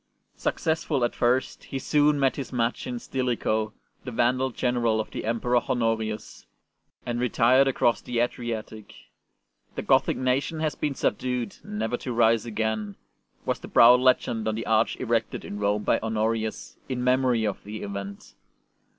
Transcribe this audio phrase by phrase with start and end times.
[0.37, 3.71] Successful at first, he soon met his match in Stilicho,
[4.03, 6.47] the Vandal general of the Emperor Honorius,
[7.05, 8.95] and retired across the Adriatic.''
[9.75, 12.95] The Gothic nation has been subdued, never to rise again,"
[13.45, 17.63] was the proud legend on the arch erected in Rome by Honorius in memory of
[17.63, 18.33] the event.